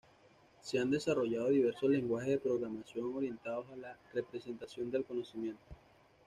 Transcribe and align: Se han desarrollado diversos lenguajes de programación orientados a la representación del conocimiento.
Se 0.61 0.79
han 0.79 0.89
desarrollado 0.89 1.49
diversos 1.49 1.87
lenguajes 1.91 2.29
de 2.31 2.37
programación 2.39 3.13
orientados 3.15 3.69
a 3.69 3.75
la 3.75 3.95
representación 4.15 4.89
del 4.89 5.05
conocimiento. 5.05 5.61